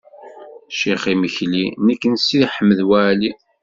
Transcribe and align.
Ččiɣ 0.71 1.03
imekli 1.13 1.65
nekk 1.85 2.03
d 2.11 2.13
Si 2.25 2.41
Ḥmed 2.53 2.79
Waɛli. 2.89 3.31